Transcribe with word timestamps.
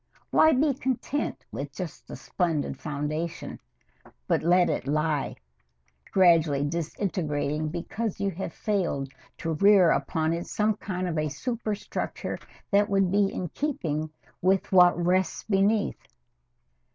Why 0.31 0.51
be 0.51 0.73
content 0.73 1.45
with 1.51 1.71
just 1.73 2.07
the 2.07 2.15
splendid 2.15 2.79
foundation, 2.79 3.59
and 4.27 4.43
let 4.43 4.67
it 4.67 4.87
lie, 4.87 5.35
gradually 6.11 6.63
disintegrating 6.65 7.67
because 7.69 8.19
you 8.19 8.31
have 8.31 8.51
failed 8.51 9.13
to 9.37 9.53
rear 9.53 9.91
upon 9.91 10.33
it 10.33 10.47
some 10.47 10.75
kind 10.77 11.07
of 11.07 11.19
a 11.19 11.29
superstructure 11.29 12.39
that 12.71 12.89
would 12.89 13.11
be 13.11 13.31
in 13.31 13.49
keeping 13.49 14.09
with 14.41 14.71
what 14.71 14.97
rests 14.97 15.43
beneath? 15.43 16.01